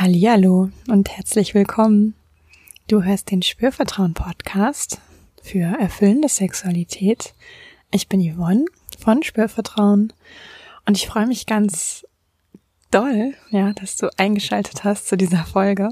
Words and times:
Hallihallo 0.00 0.70
und 0.88 1.10
herzlich 1.10 1.52
willkommen. 1.52 2.14
Du 2.88 3.02
hörst 3.02 3.30
den 3.30 3.42
Spürvertrauen 3.42 4.14
Podcast 4.14 4.98
für 5.42 5.76
erfüllende 5.78 6.30
Sexualität. 6.30 7.34
Ich 7.90 8.08
bin 8.08 8.22
Yvonne 8.22 8.64
von 8.98 9.22
Spürvertrauen 9.22 10.14
und 10.86 10.96
ich 10.96 11.06
freue 11.06 11.26
mich 11.26 11.44
ganz 11.44 12.06
doll, 12.90 13.34
ja, 13.50 13.74
dass 13.74 13.98
du 13.98 14.08
eingeschaltet 14.16 14.84
hast 14.84 15.06
zu 15.06 15.18
dieser 15.18 15.44
Folge, 15.44 15.90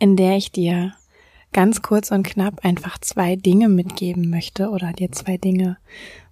in 0.00 0.16
der 0.16 0.36
ich 0.36 0.50
dir 0.50 0.94
ganz 1.52 1.80
kurz 1.80 2.10
und 2.10 2.24
knapp 2.24 2.64
einfach 2.64 2.98
zwei 2.98 3.36
Dinge 3.36 3.68
mitgeben 3.68 4.30
möchte 4.30 4.70
oder 4.70 4.92
dir 4.92 5.12
zwei 5.12 5.36
Dinge 5.36 5.76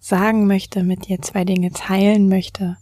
sagen 0.01 0.49
möchte, 0.49 0.83
mit 0.83 1.07
dir 1.07 1.23
zwei 1.23 1.45
Dinge 1.45 1.71
teilen 1.71 2.29
möchte. 2.29 2.79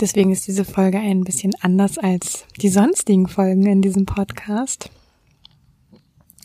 Deswegen 0.00 0.30
ist 0.30 0.46
diese 0.46 0.64
Folge 0.64 0.98
ein 0.98 1.24
bisschen 1.24 1.52
anders 1.60 1.98
als 1.98 2.46
die 2.60 2.68
sonstigen 2.68 3.26
Folgen 3.26 3.66
in 3.66 3.82
diesem 3.82 4.06
Podcast. 4.06 4.90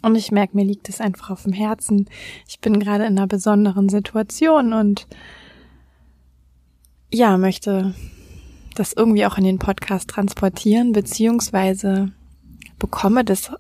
Und 0.02 0.16
ich 0.16 0.32
merke, 0.32 0.58
mir 0.58 0.66
liegt 0.66 0.90
es 0.90 1.00
einfach 1.00 1.30
auf 1.30 1.44
dem 1.44 1.54
Herzen. 1.54 2.10
Ich 2.48 2.60
bin 2.60 2.80
gerade 2.80 3.06
in 3.06 3.18
einer 3.18 3.28
besonderen 3.28 3.90
Situation 3.90 4.74
und 4.74 5.08
ja, 7.12 7.38
möchte 7.38 7.94
das 8.76 8.94
irgendwie 8.94 9.26
auch 9.26 9.38
in 9.38 9.44
den 9.44 9.60
Podcast 9.60 10.10
transportieren, 10.10 10.92
beziehungsweise 10.92 12.12
bekomme 12.80 13.24
das 13.24 13.52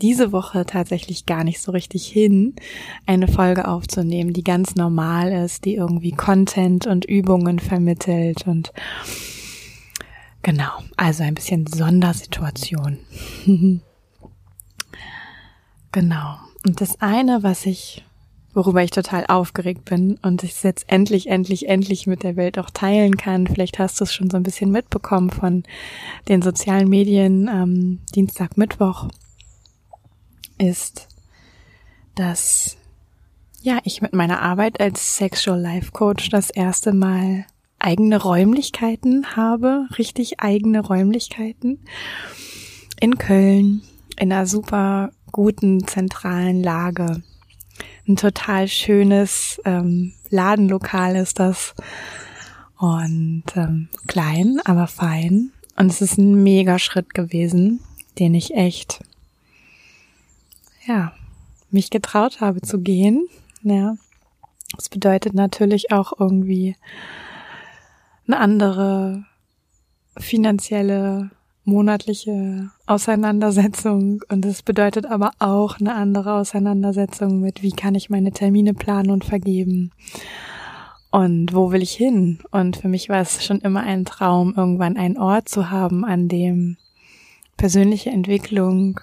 diese 0.00 0.32
Woche 0.32 0.64
tatsächlich 0.64 1.26
gar 1.26 1.44
nicht 1.44 1.60
so 1.60 1.72
richtig 1.72 2.06
hin, 2.06 2.54
eine 3.06 3.28
Folge 3.28 3.68
aufzunehmen, 3.68 4.32
die 4.32 4.44
ganz 4.44 4.74
normal 4.76 5.32
ist, 5.32 5.64
die 5.64 5.74
irgendwie 5.74 6.12
Content 6.12 6.86
und 6.86 7.04
Übungen 7.04 7.58
vermittelt 7.58 8.46
und 8.46 8.72
genau, 10.42 10.70
also 10.96 11.24
ein 11.24 11.34
bisschen 11.34 11.66
Sondersituation. 11.66 12.98
genau. 15.92 16.36
Und 16.66 16.80
das 16.80 17.00
eine, 17.00 17.42
was 17.42 17.66
ich, 17.66 18.04
worüber 18.54 18.82
ich 18.82 18.90
total 18.90 19.26
aufgeregt 19.26 19.84
bin 19.84 20.18
und 20.22 20.42
ich 20.44 20.52
es 20.52 20.62
jetzt 20.62 20.84
endlich, 20.88 21.28
endlich, 21.28 21.68
endlich 21.68 22.06
mit 22.06 22.22
der 22.22 22.36
Welt 22.36 22.58
auch 22.58 22.70
teilen 22.70 23.16
kann, 23.16 23.46
vielleicht 23.46 23.78
hast 23.78 24.00
du 24.00 24.04
es 24.04 24.12
schon 24.12 24.30
so 24.30 24.36
ein 24.36 24.42
bisschen 24.42 24.70
mitbekommen 24.70 25.30
von 25.30 25.64
den 26.28 26.42
sozialen 26.42 26.88
Medien, 26.88 27.48
ähm, 27.52 28.00
Dienstag, 28.14 28.56
Mittwoch, 28.56 29.08
ist, 30.58 31.08
dass 32.14 32.76
ja, 33.60 33.80
ich 33.84 34.02
mit 34.02 34.12
meiner 34.12 34.40
Arbeit 34.40 34.80
als 34.80 35.16
Sexual 35.16 35.60
Life 35.60 35.92
Coach 35.92 36.30
das 36.30 36.50
erste 36.50 36.92
Mal 36.92 37.44
eigene 37.78 38.20
Räumlichkeiten 38.20 39.36
habe, 39.36 39.86
richtig 39.98 40.40
eigene 40.40 40.80
Räumlichkeiten 40.80 41.80
in 43.00 43.18
Köln, 43.18 43.82
in 44.16 44.32
einer 44.32 44.46
super 44.46 45.10
guten 45.32 45.86
zentralen 45.86 46.62
Lage. 46.62 47.22
Ein 48.06 48.16
total 48.16 48.68
schönes 48.68 49.60
ähm, 49.64 50.14
Ladenlokal 50.30 51.16
ist 51.16 51.38
das 51.38 51.74
und 52.78 53.44
ähm, 53.54 53.88
klein, 54.06 54.60
aber 54.64 54.86
fein. 54.86 55.52
Und 55.76 55.90
es 55.90 56.00
ist 56.00 56.18
ein 56.18 56.42
mega 56.42 56.78
Schritt 56.78 57.14
gewesen, 57.14 57.80
den 58.18 58.34
ich 58.34 58.54
echt 58.54 59.00
ja, 60.88 61.12
mich 61.70 61.90
getraut 61.90 62.40
habe 62.40 62.62
zu 62.62 62.80
gehen. 62.80 63.28
Ja. 63.62 63.96
Das 64.76 64.88
bedeutet 64.88 65.34
natürlich 65.34 65.92
auch 65.92 66.12
irgendwie 66.18 66.76
eine 68.26 68.38
andere 68.38 69.24
finanzielle 70.16 71.30
monatliche 71.64 72.70
Auseinandersetzung 72.86 74.22
und 74.30 74.44
es 74.46 74.62
bedeutet 74.62 75.06
aber 75.06 75.32
auch 75.38 75.78
eine 75.78 75.94
andere 75.94 76.34
Auseinandersetzung 76.34 77.40
mit, 77.40 77.62
wie 77.62 77.72
kann 77.72 77.94
ich 77.94 78.08
meine 78.08 78.32
Termine 78.32 78.72
planen 78.72 79.10
und 79.10 79.24
vergeben 79.24 79.92
und 81.10 81.54
wo 81.54 81.70
will 81.70 81.82
ich 81.82 81.92
hin? 81.92 82.38
Und 82.50 82.78
für 82.78 82.88
mich 82.88 83.08
war 83.08 83.20
es 83.20 83.44
schon 83.44 83.60
immer 83.60 83.82
ein 83.82 84.06
Traum, 84.06 84.54
irgendwann 84.56 84.96
einen 84.96 85.18
Ort 85.18 85.48
zu 85.48 85.70
haben, 85.70 86.04
an 86.04 86.28
dem 86.28 86.78
persönliche 87.58 88.10
Entwicklung 88.10 89.00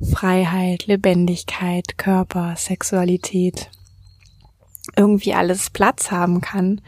Freiheit, 0.00 0.86
Lebendigkeit, 0.86 1.98
Körper, 1.98 2.54
Sexualität 2.56 3.70
irgendwie 4.96 5.34
alles 5.34 5.70
Platz 5.70 6.10
haben 6.10 6.40
kann. 6.40 6.80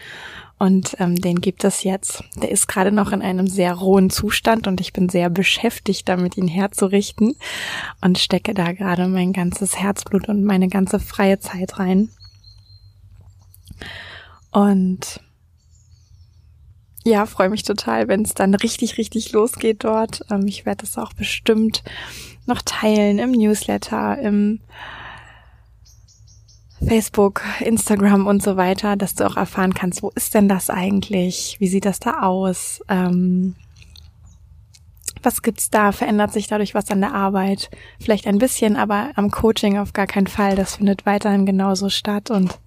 Und 0.59 0.97
ähm, 1.01 1.17
den 1.17 1.41
gibt 1.41 1.65
es 1.65 1.83
jetzt. 1.83 2.23
Der 2.37 2.51
ist 2.51 2.69
gerade 2.69 2.93
noch 2.93 3.11
in 3.11 3.21
einem 3.21 3.49
sehr 3.49 3.75
rohen 3.75 4.11
Zustand 4.11 4.69
und 4.69 4.81
ich 4.81 4.93
bin 4.93 5.09
sehr 5.09 5.29
beschäftigt 5.29 6.09
damit, 6.09 6.37
ihn 6.37 6.47
herzurichten 6.47 7.35
und 8.01 8.19
stecke 8.19 8.55
da 8.55 8.73
gerade 8.73 9.09
mein 9.09 9.33
ganzes 9.33 9.77
Herzblut 9.77 10.29
und 10.29 10.45
meine 10.45 10.69
ganze 10.69 11.01
freie 11.01 11.41
Zeit 11.41 11.81
rein. 11.81 12.11
Und 14.53 15.21
ja, 17.05 17.27
freue 17.27 17.51
mich 17.51 17.63
total, 17.65 18.09
wenn 18.09 18.23
es 18.23 18.35
dann 18.35 18.55
richtig, 18.55 18.99
richtig 18.99 19.33
losgeht 19.33 19.85
dort. 19.85 20.25
Ähm, 20.31 20.47
ich 20.47 20.67
werde 20.67 20.85
es 20.85 20.99
auch 20.99 21.13
bestimmt 21.13 21.83
noch 22.47 22.63
teilen 22.63 23.19
im 23.19 23.33
Newsletter, 23.33 24.19
im 24.19 24.61
Facebook, 26.87 27.43
Instagram 27.61 28.27
und 28.27 28.43
so 28.43 28.57
weiter, 28.57 28.97
dass 28.97 29.15
du 29.15 29.25
auch 29.25 29.37
erfahren 29.37 29.75
kannst, 29.75 30.03
wo 30.03 30.11
ist 30.15 30.35
denn 30.35 30.49
das 30.49 30.69
eigentlich? 30.69 31.57
Wie 31.61 31.69
sieht 31.69 31.85
das 31.85 32.01
da 32.01 32.23
aus? 32.23 32.81
Ähm, 32.89 33.55
was 35.23 35.43
gibt's 35.43 35.71
da? 35.71 35.93
Verändert 35.93 36.33
sich 36.33 36.49
dadurch 36.49 36.75
was 36.75 36.91
an 36.91 37.01
der 37.01 37.15
Arbeit? 37.15 37.71
Vielleicht 38.01 38.27
ein 38.27 38.39
bisschen, 38.39 38.77
aber 38.77 39.11
am 39.15 39.31
Coaching 39.31 39.79
auf 39.79 39.93
gar 39.93 40.09
keinen 40.09 40.27
Fall. 40.27 40.57
Das 40.57 40.77
findet 40.77 41.07
weiterhin 41.07 41.47
genauso 41.47 41.89
statt 41.89 42.31
und 42.31 42.59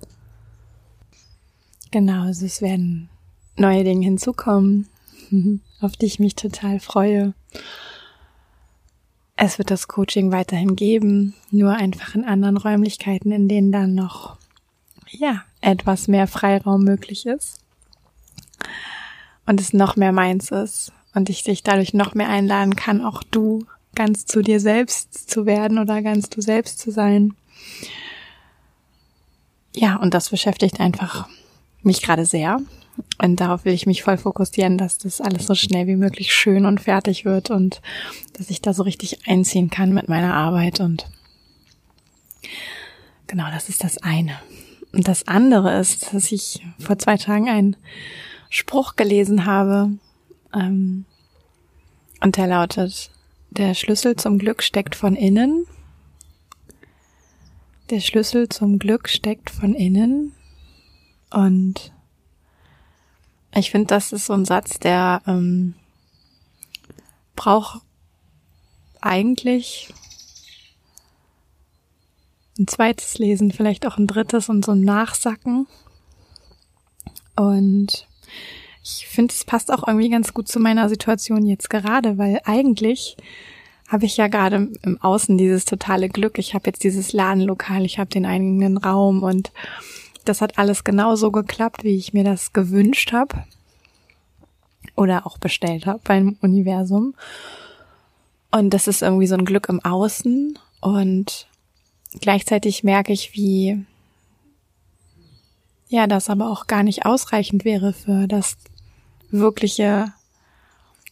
genau, 1.91 2.25
es 2.27 2.61
werden 2.61 3.09
neue 3.57 3.83
Dinge 3.83 4.05
hinzukommen, 4.05 4.87
auf 5.81 5.95
die 5.97 6.05
ich 6.05 6.19
mich 6.19 6.35
total 6.35 6.79
freue. 6.79 7.33
Es 9.37 9.57
wird 9.57 9.69
das 9.69 9.87
Coaching 9.87 10.31
weiterhin 10.31 10.75
geben, 10.75 11.33
nur 11.51 11.73
einfach 11.73 12.15
in 12.15 12.23
anderen 12.23 12.57
Räumlichkeiten, 12.57 13.31
in 13.31 13.49
denen 13.49 13.71
dann 13.71 13.93
noch, 13.93 14.37
ja, 15.09 15.43
etwas 15.61 16.07
mehr 16.07 16.27
Freiraum 16.27 16.83
möglich 16.83 17.25
ist. 17.25 17.59
Und 19.45 19.59
es 19.59 19.73
noch 19.73 19.95
mehr 19.95 20.11
meins 20.11 20.51
ist 20.51 20.91
und 21.13 21.29
ich 21.29 21.43
dich 21.43 21.63
dadurch 21.63 21.93
noch 21.93 22.15
mehr 22.15 22.29
einladen 22.29 22.75
kann, 22.75 23.03
auch 23.03 23.23
du 23.23 23.65
ganz 23.93 24.25
zu 24.25 24.41
dir 24.41 24.59
selbst 24.59 25.29
zu 25.29 25.45
werden 25.45 25.79
oder 25.79 26.01
ganz 26.01 26.29
du 26.29 26.41
selbst 26.41 26.79
zu 26.79 26.91
sein. 26.91 27.35
Ja, 29.73 29.97
und 29.97 30.13
das 30.13 30.29
beschäftigt 30.29 30.79
einfach 30.79 31.27
mich 31.81 32.01
gerade 32.01 32.25
sehr 32.25 32.59
und 33.17 33.39
darauf 33.39 33.65
will 33.65 33.73
ich 33.73 33.85
mich 33.85 34.03
voll 34.03 34.17
fokussieren, 34.17 34.77
dass 34.77 34.97
das 34.97 35.21
alles 35.21 35.47
so 35.47 35.55
schnell 35.55 35.87
wie 35.87 35.95
möglich 35.95 36.33
schön 36.33 36.65
und 36.65 36.81
fertig 36.81 37.25
wird 37.25 37.49
und 37.49 37.81
dass 38.33 38.49
ich 38.49 38.61
da 38.61 38.73
so 38.73 38.83
richtig 38.83 39.27
einziehen 39.27 39.69
kann 39.69 39.93
mit 39.93 40.09
meiner 40.09 40.33
Arbeit. 40.33 40.79
Und 40.79 41.05
genau, 43.27 43.49
das 43.51 43.69
ist 43.69 43.83
das 43.83 43.97
eine. 43.97 44.37
Und 44.91 45.07
das 45.07 45.27
andere 45.27 45.77
ist, 45.79 46.13
dass 46.13 46.31
ich 46.31 46.65
vor 46.79 46.97
zwei 46.97 47.17
Tagen 47.17 47.49
einen 47.49 47.75
Spruch 48.49 48.95
gelesen 48.95 49.45
habe. 49.45 49.91
Ähm, 50.53 51.05
und 52.21 52.37
der 52.37 52.47
lautet, 52.47 53.11
der 53.49 53.73
Schlüssel 53.73 54.15
zum 54.15 54.39
Glück 54.39 54.63
steckt 54.63 54.95
von 54.95 55.15
innen. 55.15 55.65
Der 57.89 57.99
Schlüssel 57.99 58.49
zum 58.49 58.79
Glück 58.79 59.09
steckt 59.09 59.49
von 59.49 59.73
innen. 59.73 60.33
Und 61.29 61.91
ich 63.55 63.71
finde, 63.71 63.87
das 63.87 64.11
ist 64.11 64.25
so 64.25 64.33
ein 64.33 64.45
Satz, 64.45 64.79
der 64.79 65.21
ähm, 65.27 65.75
braucht 67.35 67.81
eigentlich 69.01 69.93
ein 72.59 72.67
zweites 72.67 73.17
Lesen, 73.17 73.51
vielleicht 73.51 73.85
auch 73.85 73.97
ein 73.97 74.07
drittes 74.07 74.49
und 74.49 74.63
so 74.63 74.71
ein 74.71 74.81
Nachsacken. 74.81 75.67
Und 77.35 78.07
ich 78.83 79.07
finde, 79.07 79.33
es 79.33 79.45
passt 79.45 79.71
auch 79.71 79.87
irgendwie 79.87 80.09
ganz 80.09 80.33
gut 80.33 80.47
zu 80.47 80.59
meiner 80.59 80.89
Situation 80.89 81.45
jetzt 81.45 81.69
gerade, 81.69 82.17
weil 82.17 82.39
eigentlich 82.45 83.17
habe 83.87 84.05
ich 84.05 84.17
ja 84.17 84.27
gerade 84.27 84.69
im 84.81 85.01
Außen 85.01 85.37
dieses 85.37 85.65
totale 85.65 86.09
Glück. 86.09 86.39
Ich 86.39 86.53
habe 86.53 86.67
jetzt 86.67 86.83
dieses 86.83 87.13
Ladenlokal, 87.13 87.85
ich 87.85 87.99
habe 87.99 88.09
den 88.09 88.25
eigenen 88.25 88.77
Raum 88.77 89.21
und 89.21 89.51
das 90.25 90.41
hat 90.41 90.57
alles 90.57 90.83
genauso 90.83 91.31
geklappt, 91.31 91.83
wie 91.83 91.95
ich 91.95 92.13
mir 92.13 92.23
das 92.23 92.53
gewünscht 92.53 93.13
habe 93.13 93.43
oder 94.95 95.25
auch 95.25 95.37
bestellt 95.37 95.85
habe 95.85 95.99
beim 96.03 96.37
Universum. 96.41 97.15
Und 98.51 98.69
das 98.71 98.87
ist 98.87 99.01
irgendwie 99.01 99.27
so 99.27 99.35
ein 99.35 99.45
Glück 99.45 99.67
im 99.69 99.83
Außen 99.83 100.57
und 100.81 101.47
gleichzeitig 102.21 102.83
merke 102.83 103.11
ich, 103.11 103.33
wie 103.33 103.85
ja, 105.87 106.07
das 106.07 106.29
aber 106.29 106.49
auch 106.49 106.67
gar 106.67 106.83
nicht 106.83 107.05
ausreichend 107.05 107.63
wäre 107.63 107.93
für 107.93 108.27
das 108.27 108.57
wirkliche 109.29 110.13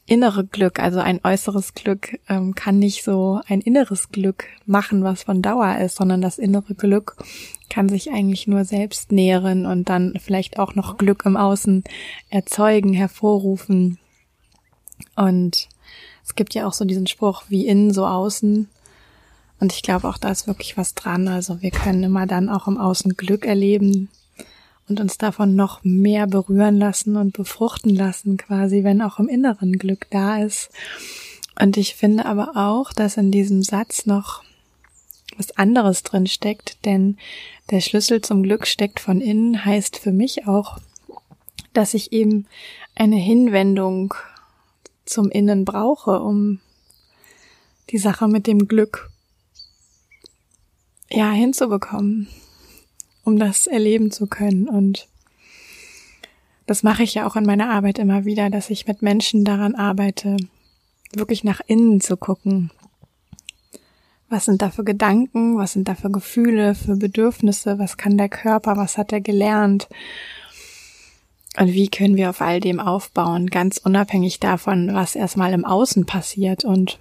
innere 0.06 0.46
Glück, 0.46 0.80
also 0.80 1.00
ein 1.00 1.22
äußeres 1.24 1.74
Glück, 1.74 2.20
ähm, 2.28 2.56
kann 2.56 2.80
nicht 2.80 3.04
so 3.04 3.40
ein 3.48 3.62
inneres 3.62 4.10
Glück 4.10 4.46
machen, 4.66 5.04
was 5.04 5.24
von 5.24 5.42
Dauer 5.42 5.78
ist, 5.78 5.96
sondern 5.96 6.22
das 6.22 6.38
innere 6.38 6.76
Glück 6.76 7.16
kann 7.70 7.90
sich 7.90 8.12
eigentlich 8.12 8.48
nur 8.48 8.66
selbst 8.66 9.12
nähren 9.12 9.66
und 9.66 9.90
dann 9.90 10.14
vielleicht 10.20 10.60
auch 10.60 10.76
noch 10.76 10.98
Glück 10.98 11.26
im 11.26 11.38
Außen 11.38 11.84
erzeugen, 12.30 12.94
hervorrufen. 12.94 13.98
Und 15.16 15.70
es 16.24 16.36
gibt 16.36 16.54
ja 16.54 16.68
auch 16.68 16.74
so 16.74 16.86
diesen 16.86 17.08
Spruch, 17.08 17.44
wie 17.50 17.66
innen, 17.66 17.94
so 17.94 18.06
außen. 18.06 18.68
Und 19.60 19.74
ich 19.74 19.82
glaube 19.82 20.08
auch, 20.08 20.18
da 20.18 20.30
ist 20.30 20.48
wirklich 20.48 20.78
was 20.78 20.94
dran. 20.94 21.28
Also 21.28 21.62
wir 21.62 21.72
können 21.72 22.04
immer 22.04 22.28
dann 22.28 22.50
auch 22.50 22.68
im 22.68 22.78
Außen 22.78 23.16
Glück 23.16 23.46
erleben, 23.46 24.10
und 24.88 25.00
uns 25.00 25.18
davon 25.18 25.56
noch 25.56 25.84
mehr 25.84 26.28
berühren 26.28 26.78
lassen 26.78 27.16
und 27.16 27.34
befruchten 27.34 27.96
lassen, 27.96 28.38
quasi, 28.38 28.84
wenn 28.84 29.02
auch 29.02 29.20
im 29.20 29.28
Inneren 29.28 29.74
Glück 29.74 30.08
da 30.10 30.44
ist. 30.44 30.70
Und 31.60 31.78
ich 31.78 31.96
finde 31.96 32.26
aber 32.26 32.56
auch, 32.56 32.92
dass 32.94 33.18
in 33.18 33.32
diesem 33.32 33.64
Satz 33.64 34.06
noch 34.06 34.44
was 35.38 35.58
anderes 35.58 36.04
drin 36.04 36.28
steckt, 36.28 36.86
denn 36.86 37.18
der 37.72 37.82
Schlüssel 37.82 38.22
zum 38.22 38.44
Glück 38.44 38.68
steckt 38.68 39.00
von 39.00 39.22
innen, 39.22 39.66
heißt 39.66 39.98
für 39.98 40.12
mich 40.12 40.48
auch, 40.48 40.80
dass 41.74 41.94
ich 41.94 42.12
eben 42.12 42.46
eine 42.96 43.16
Hinwendung 43.16 44.14
zum 45.06 45.30
Innen 45.30 45.66
brauche, 45.66 46.20
um 46.20 46.60
die 47.90 47.98
Sache 47.98 48.28
mit 48.28 48.48
dem 48.48 48.68
Glück 48.68 49.10
ja 51.10 51.32
hinzubekommen 51.32 52.28
um 53.24 53.40
das 53.40 53.68
erleben 53.68 54.12
zu 54.12 54.28
können. 54.28 54.68
Und 54.68 55.08
das 56.66 56.84
mache 56.84 57.04
ich 57.04 57.14
ja 57.14 57.28
auch 57.28 57.36
in 57.36 57.46
meiner 57.46 57.70
Arbeit 57.70 58.00
immer 58.00 58.26
wieder, 58.26 58.50
dass 58.50 58.70
ich 58.70 58.88
mit 58.88 59.02
Menschen 59.02 59.44
daran 59.44 59.76
arbeite, 59.76 60.38
wirklich 61.14 61.44
nach 61.44 61.62
innen 61.68 62.02
zu 62.02 62.18
gucken. 62.18 62.72
Was 64.30 64.46
sind 64.46 64.62
da 64.62 64.72
für 64.72 64.84
Gedanken? 64.84 65.58
Was 65.58 65.74
sind 65.74 65.88
da 65.88 65.96
für 65.96 66.10
Gefühle, 66.10 66.74
für 66.74 66.96
Bedürfnisse? 66.96 67.78
Was 67.78 67.98
kann 67.98 68.18
der 68.18 68.30
Körper? 68.30 68.78
Was 68.78 68.98
hat 68.98 69.12
er 69.12 69.22
gelernt? 69.22 69.88
Und 71.58 71.68
wie 71.74 71.88
können 71.88 72.16
wir 72.16 72.30
auf 72.32 72.42
all 72.42 72.60
dem 72.60 72.80
aufbauen, 72.80 73.48
ganz 73.48 73.78
unabhängig 73.78 74.40
davon, 74.40 74.94
was 74.94 75.16
erstmal 75.16 75.54
im 75.54 75.66
Außen 75.66 76.06
passiert. 76.06 76.66
Und 76.66 76.98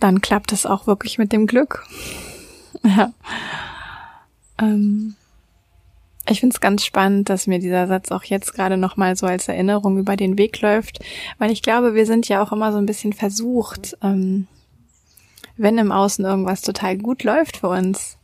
dann 0.00 0.20
klappt 0.20 0.52
es 0.52 0.66
auch 0.66 0.86
wirklich 0.86 1.18
mit 1.18 1.32
dem 1.32 1.46
Glück. 1.46 1.86
Ja. 2.84 3.12
Ähm, 4.62 5.16
ich 6.28 6.40
finde 6.40 6.54
es 6.54 6.60
ganz 6.60 6.84
spannend, 6.84 7.28
dass 7.28 7.48
mir 7.48 7.58
dieser 7.58 7.88
Satz 7.88 8.12
auch 8.12 8.22
jetzt 8.22 8.54
gerade 8.54 8.76
nochmal 8.76 9.16
so 9.16 9.26
als 9.26 9.48
Erinnerung 9.48 9.98
über 9.98 10.16
den 10.16 10.38
Weg 10.38 10.60
läuft, 10.60 11.00
weil 11.38 11.50
ich 11.50 11.62
glaube, 11.62 11.94
wir 11.94 12.06
sind 12.06 12.28
ja 12.28 12.42
auch 12.42 12.52
immer 12.52 12.72
so 12.72 12.78
ein 12.78 12.86
bisschen 12.86 13.12
versucht, 13.12 13.98
ähm, 14.02 14.46
wenn 15.56 15.78
im 15.78 15.90
Außen 15.90 16.24
irgendwas 16.24 16.62
total 16.62 16.96
gut 16.96 17.24
läuft 17.24 17.58
für 17.58 17.68
uns, 17.68 18.18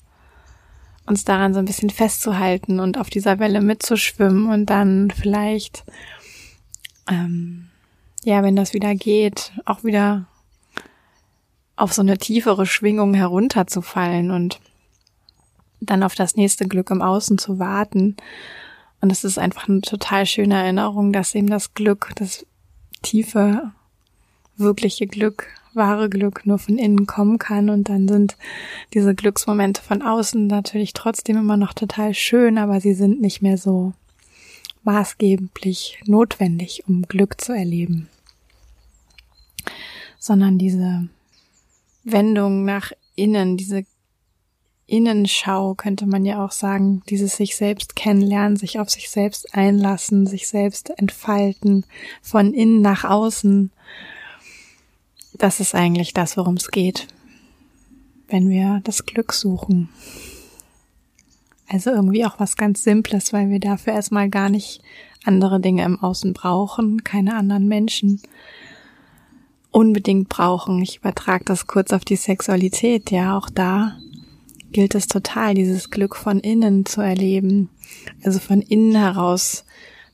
uns 1.06 1.24
daran 1.24 1.54
so 1.54 1.58
ein 1.58 1.64
bisschen 1.64 1.90
festzuhalten 1.90 2.78
und 2.78 2.98
auf 2.98 3.10
dieser 3.10 3.40
Welle 3.40 3.60
mitzuschwimmen 3.60 4.48
und 4.48 4.66
dann 4.66 5.10
vielleicht, 5.10 5.84
ähm, 7.10 7.68
ja, 8.24 8.42
wenn 8.44 8.56
das 8.56 8.74
wieder 8.74 8.94
geht, 8.94 9.52
auch 9.64 9.82
wieder 9.82 10.26
auf 11.74 11.92
so 11.92 12.02
eine 12.02 12.18
tiefere 12.18 12.66
Schwingung 12.66 13.14
herunterzufallen 13.14 14.30
und 14.30 14.60
dann 15.80 16.02
auf 16.02 16.14
das 16.14 16.36
nächste 16.36 16.66
Glück 16.66 16.90
im 16.90 17.02
Außen 17.02 17.38
zu 17.38 17.58
warten. 17.58 18.16
Und 19.00 19.12
es 19.12 19.24
ist 19.24 19.38
einfach 19.38 19.68
eine 19.68 19.80
total 19.80 20.26
schöne 20.26 20.56
Erinnerung, 20.56 21.12
dass 21.12 21.34
eben 21.34 21.48
das 21.48 21.74
Glück, 21.74 22.12
das 22.16 22.44
tiefe, 23.02 23.72
wirkliche 24.56 25.06
Glück, 25.06 25.46
wahre 25.74 26.08
Glück 26.08 26.44
nur 26.46 26.58
von 26.58 26.78
innen 26.78 27.06
kommen 27.06 27.38
kann. 27.38 27.70
Und 27.70 27.88
dann 27.88 28.08
sind 28.08 28.36
diese 28.92 29.14
Glücksmomente 29.14 29.80
von 29.82 30.02
außen 30.02 30.46
natürlich 30.46 30.92
trotzdem 30.92 31.36
immer 31.36 31.56
noch 31.56 31.74
total 31.74 32.14
schön, 32.14 32.58
aber 32.58 32.80
sie 32.80 32.94
sind 32.94 33.20
nicht 33.20 33.40
mehr 33.40 33.56
so 33.56 33.92
maßgeblich 34.82 36.00
notwendig, 36.06 36.84
um 36.88 37.02
Glück 37.02 37.40
zu 37.40 37.52
erleben. 37.52 38.08
Sondern 40.18 40.58
diese 40.58 41.08
Wendung 42.04 42.64
nach 42.64 42.92
innen, 43.14 43.56
diese 43.56 43.84
Innenschau 44.88 45.74
könnte 45.74 46.06
man 46.06 46.24
ja 46.24 46.42
auch 46.42 46.50
sagen, 46.50 47.02
dieses 47.10 47.36
sich 47.36 47.56
selbst 47.56 47.94
kennenlernen, 47.94 48.56
sich 48.56 48.80
auf 48.80 48.88
sich 48.88 49.10
selbst 49.10 49.54
einlassen, 49.54 50.26
sich 50.26 50.48
selbst 50.48 50.90
entfalten, 50.98 51.84
von 52.22 52.54
innen 52.54 52.80
nach 52.80 53.04
außen. 53.04 53.70
Das 55.34 55.60
ist 55.60 55.74
eigentlich 55.74 56.14
das, 56.14 56.38
worum 56.38 56.54
es 56.54 56.70
geht, 56.70 57.06
wenn 58.28 58.48
wir 58.48 58.80
das 58.82 59.04
Glück 59.04 59.34
suchen. 59.34 59.90
Also 61.68 61.90
irgendwie 61.90 62.24
auch 62.24 62.40
was 62.40 62.56
ganz 62.56 62.82
Simples, 62.82 63.34
weil 63.34 63.50
wir 63.50 63.60
dafür 63.60 63.92
erstmal 63.92 64.30
gar 64.30 64.48
nicht 64.48 64.80
andere 65.22 65.60
Dinge 65.60 65.84
im 65.84 66.02
Außen 66.02 66.32
brauchen, 66.32 67.04
keine 67.04 67.36
anderen 67.36 67.68
Menschen 67.68 68.22
unbedingt 69.70 70.30
brauchen. 70.30 70.80
Ich 70.80 70.96
übertrage 70.96 71.44
das 71.44 71.66
kurz 71.66 71.92
auf 71.92 72.06
die 72.06 72.16
Sexualität, 72.16 73.10
ja, 73.10 73.36
auch 73.36 73.50
da 73.50 73.98
gilt 74.72 74.94
es 74.94 75.06
total, 75.06 75.54
dieses 75.54 75.90
Glück 75.90 76.16
von 76.16 76.40
innen 76.40 76.86
zu 76.86 77.00
erleben. 77.00 77.70
Also 78.22 78.38
von 78.38 78.60
innen 78.60 78.94
heraus 78.94 79.64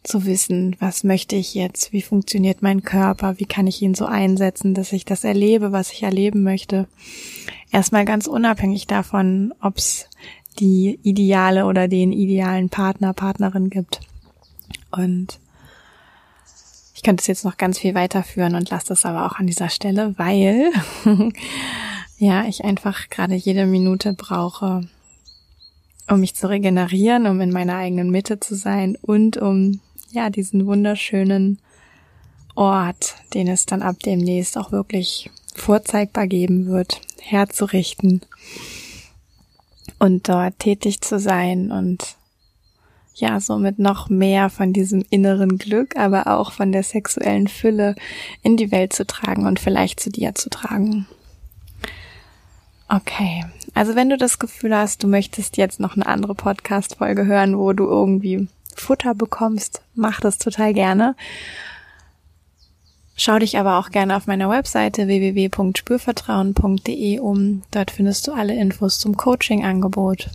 zu 0.04 0.26
wissen, 0.26 0.76
was 0.80 1.02
möchte 1.02 1.34
ich 1.34 1.54
jetzt, 1.54 1.92
wie 1.92 2.02
funktioniert 2.02 2.62
mein 2.62 2.82
Körper, 2.82 3.38
wie 3.38 3.46
kann 3.46 3.66
ich 3.66 3.80
ihn 3.80 3.94
so 3.94 4.04
einsetzen, 4.04 4.74
dass 4.74 4.92
ich 4.92 5.04
das 5.04 5.24
erlebe, 5.24 5.72
was 5.72 5.92
ich 5.92 6.02
erleben 6.02 6.42
möchte. 6.42 6.86
Erstmal 7.72 8.04
ganz 8.04 8.26
unabhängig 8.26 8.86
davon, 8.86 9.54
ob 9.60 9.78
es 9.78 10.08
die 10.58 11.00
ideale 11.02 11.64
oder 11.64 11.88
den 11.88 12.12
idealen 12.12 12.68
Partner, 12.68 13.12
Partnerin 13.12 13.70
gibt. 13.70 14.00
Und 14.92 15.40
ich 16.94 17.02
könnte 17.02 17.22
es 17.22 17.26
jetzt 17.26 17.44
noch 17.44 17.56
ganz 17.56 17.78
viel 17.78 17.94
weiterführen 17.94 18.54
und 18.54 18.70
lasse 18.70 18.88
das 18.88 19.04
aber 19.04 19.26
auch 19.26 19.38
an 19.38 19.46
dieser 19.46 19.70
Stelle, 19.70 20.14
weil 20.16 20.70
ja, 22.24 22.46
ich 22.46 22.64
einfach 22.64 23.10
gerade 23.10 23.34
jede 23.34 23.66
Minute 23.66 24.14
brauche, 24.14 24.88
um 26.08 26.20
mich 26.20 26.34
zu 26.34 26.48
regenerieren, 26.48 27.26
um 27.26 27.38
in 27.42 27.52
meiner 27.52 27.76
eigenen 27.76 28.10
Mitte 28.10 28.40
zu 28.40 28.54
sein 28.54 28.96
und 29.02 29.36
um 29.36 29.80
ja 30.10 30.30
diesen 30.30 30.64
wunderschönen 30.64 31.58
Ort, 32.54 33.16
den 33.34 33.46
es 33.46 33.66
dann 33.66 33.82
ab 33.82 33.96
demnächst 34.06 34.56
auch 34.56 34.72
wirklich 34.72 35.30
vorzeigbar 35.54 36.26
geben 36.26 36.66
wird, 36.66 37.02
herzurichten 37.20 38.22
und 39.98 40.26
dort 40.26 40.58
tätig 40.58 41.02
zu 41.02 41.18
sein 41.18 41.70
und 41.70 42.16
ja, 43.16 43.38
somit 43.38 43.78
noch 43.78 44.08
mehr 44.08 44.48
von 44.48 44.72
diesem 44.72 45.04
inneren 45.10 45.58
Glück, 45.58 45.96
aber 45.96 46.26
auch 46.28 46.52
von 46.52 46.72
der 46.72 46.84
sexuellen 46.84 47.48
Fülle 47.48 47.94
in 48.42 48.56
die 48.56 48.72
Welt 48.72 48.94
zu 48.94 49.06
tragen 49.06 49.46
und 49.46 49.60
vielleicht 49.60 50.00
zu 50.00 50.10
dir 50.10 50.34
zu 50.34 50.48
tragen. 50.48 51.06
Okay, 52.88 53.44
also 53.72 53.96
wenn 53.96 54.10
du 54.10 54.16
das 54.16 54.38
Gefühl 54.38 54.76
hast, 54.76 55.02
du 55.02 55.08
möchtest 55.08 55.56
jetzt 55.56 55.80
noch 55.80 55.96
eine 55.96 56.06
andere 56.06 56.34
Podcast-Folge 56.34 57.26
hören, 57.26 57.58
wo 57.58 57.72
du 57.72 57.84
irgendwie 57.84 58.48
Futter 58.74 59.14
bekommst, 59.14 59.82
mach 59.94 60.20
das 60.20 60.38
total 60.38 60.74
gerne. 60.74 61.16
Schau 63.16 63.38
dich 63.38 63.58
aber 63.58 63.78
auch 63.78 63.90
gerne 63.90 64.16
auf 64.16 64.26
meiner 64.26 64.50
Webseite 64.50 65.06
www.spürvertrauen.de 65.06 67.20
um. 67.20 67.62
Dort 67.70 67.92
findest 67.92 68.26
du 68.26 68.32
alle 68.32 68.54
Infos 68.54 68.98
zum 68.98 69.16
Coaching-Angebot. 69.16 70.30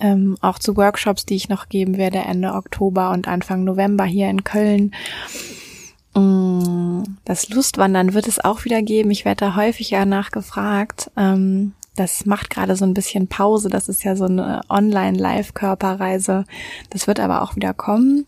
Ähm, 0.00 0.38
auch 0.40 0.58
zu 0.58 0.78
Workshops, 0.78 1.26
die 1.26 1.36
ich 1.36 1.50
noch 1.50 1.68
geben 1.68 1.98
werde 1.98 2.18
Ende 2.18 2.54
Oktober 2.54 3.10
und 3.10 3.28
Anfang 3.28 3.62
November 3.64 4.04
hier 4.04 4.30
in 4.30 4.44
Köln. 4.44 4.94
Mm, 6.14 7.02
das 7.24 7.48
Lustwandern 7.48 8.14
wird 8.14 8.26
es 8.26 8.42
auch 8.42 8.64
wieder 8.64 8.82
geben. 8.82 9.10
Ich 9.10 9.24
werde 9.24 9.46
da 9.46 9.56
häufig 9.56 9.90
ja 9.90 10.04
nachgefragt. 10.04 11.10
Ähm, 11.16 11.72
das 11.96 12.24
macht 12.24 12.50
gerade 12.50 12.76
so 12.76 12.84
ein 12.84 12.94
bisschen 12.94 13.28
Pause. 13.28 13.68
Das 13.68 13.88
ist 13.88 14.04
ja 14.04 14.16
so 14.16 14.24
eine 14.24 14.62
Online-Live-Körperreise. 14.68 16.44
Das 16.90 17.06
wird 17.06 17.20
aber 17.20 17.42
auch 17.42 17.56
wieder 17.56 17.74
kommen. 17.74 18.26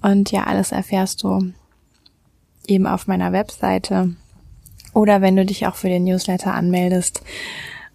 Und 0.00 0.30
ja, 0.30 0.44
alles 0.44 0.72
erfährst 0.72 1.22
du 1.22 1.52
eben 2.66 2.86
auf 2.86 3.06
meiner 3.06 3.32
Webseite. 3.32 4.14
Oder 4.94 5.20
wenn 5.20 5.36
du 5.36 5.44
dich 5.44 5.66
auch 5.66 5.74
für 5.74 5.88
den 5.88 6.04
Newsletter 6.04 6.54
anmeldest, 6.54 7.22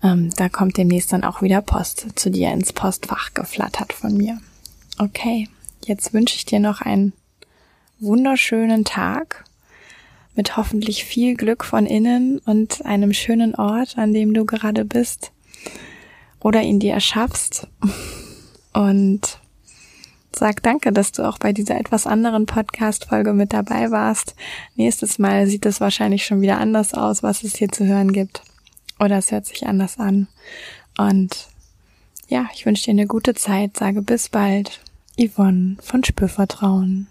ähm, 0.04 0.30
da 0.36 0.50
kommt 0.50 0.78
demnächst 0.78 1.12
dann 1.14 1.24
auch 1.24 1.42
wieder 1.42 1.62
Post 1.62 2.08
zu 2.16 2.30
dir 2.30 2.52
ins 2.52 2.74
Postfach 2.74 3.34
geflattert 3.34 3.94
von 3.94 4.16
mir. 4.16 4.40
Okay, 5.00 5.48
jetzt 5.86 6.14
wünsche 6.14 6.36
ich 6.36 6.46
dir 6.46 6.60
noch 6.60 6.82
einen 6.82 7.14
wunderschönen 8.00 8.86
Tag 8.86 9.46
mit 10.36 10.56
hoffentlich 10.56 11.04
viel 11.04 11.36
Glück 11.36 11.66
von 11.66 11.86
innen 11.86 12.40
und 12.40 12.86
einem 12.86 13.14
schönen 13.14 13.56
Ort, 13.56 13.98
an 13.98 14.14
dem 14.14 14.34
du 14.34 14.46
gerade 14.46 14.86
bist 14.86 15.32
oder 16.40 16.62
ihn 16.62 16.80
dir 16.80 16.94
erschaffst. 16.94 17.68
Und 18.74 19.40
sag 20.32 20.62
danke, 20.62 20.92
dass 20.92 21.12
du 21.12 21.28
auch 21.28 21.40
bei 21.40 21.54
dieser 21.54 21.80
etwas 21.80 22.06
anderen 22.06 22.46
Podcast-Folge 22.46 23.34
mit 23.34 23.52
dabei 23.52 23.90
warst. 23.90 24.36
Nächstes 24.76 25.18
Mal 25.18 25.48
sieht 25.48 25.66
es 25.66 25.82
wahrscheinlich 25.82 26.26
schon 26.26 26.42
wieder 26.42 26.60
anders 26.60 26.94
aus, 26.94 27.24
was 27.24 27.44
es 27.44 27.56
hier 27.56 27.70
zu 27.70 27.86
hören 27.86 28.14
gibt. 28.14 28.44
Oder 29.00 29.18
es 29.18 29.32
hört 29.32 29.48
sich 29.48 29.66
anders 29.66 29.98
an. 29.98 30.28
Und 30.98 31.48
ja, 32.28 32.48
ich 32.54 32.66
wünsche 32.66 32.86
dir 32.86 32.92
eine 32.92 33.08
gute 33.08 33.34
Zeit, 33.34 33.76
sage 33.78 34.04
bis 34.04 34.30
bald. 34.30 34.82
Yvonne 35.20 35.78
von 35.82 36.04
Spürvertrauen. 36.04 37.08